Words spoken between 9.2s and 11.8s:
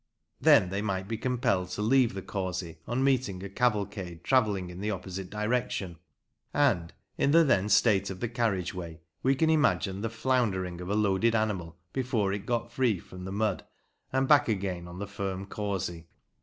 we can imagine the floundering of a loaded animal